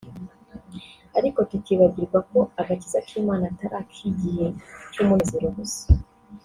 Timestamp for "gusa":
5.57-5.85